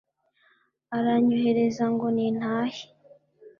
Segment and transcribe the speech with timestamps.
[0.97, 2.83] aranyohereza ngo nintahe